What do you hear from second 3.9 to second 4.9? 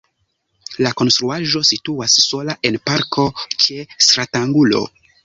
stratangulo.